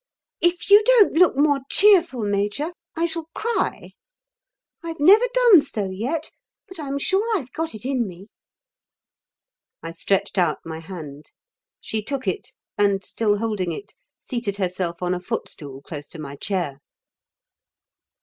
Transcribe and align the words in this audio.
"If 0.41 0.71
you 0.71 0.83
don't 0.83 1.13
look 1.13 1.37
more 1.37 1.59
cheerful, 1.69 2.23
Major, 2.23 2.71
I 2.95 3.05
shall 3.05 3.27
cry. 3.35 3.91
I've 4.83 4.99
never 4.99 5.25
done 5.31 5.61
so 5.61 5.91
yet, 5.91 6.31
but 6.67 6.79
I'm 6.79 6.97
sure 6.97 7.23
I've 7.37 7.51
got 7.51 7.75
it 7.75 7.85
in 7.85 8.07
me." 8.07 8.27
I 9.83 9.91
stretched 9.91 10.39
out 10.39 10.57
my 10.65 10.79
hand. 10.79 11.27
She 11.79 12.01
took 12.01 12.27
it, 12.27 12.51
and, 12.79 13.05
still 13.05 13.37
holding 13.37 13.71
it, 13.71 13.93
seated 14.17 14.57
herself 14.57 15.03
on 15.03 15.13
a 15.13 15.19
footstool 15.19 15.83
close 15.83 16.07
to 16.07 16.19
my 16.19 16.35
chair. 16.35 16.79